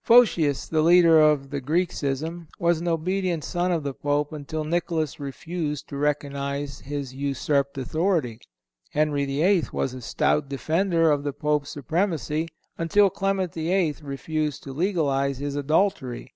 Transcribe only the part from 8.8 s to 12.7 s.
Henry VIII. was a stout defender of the Pope's supremacy